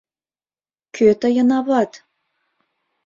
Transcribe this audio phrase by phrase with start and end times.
[0.95, 1.91] Кӧ тыйын ават?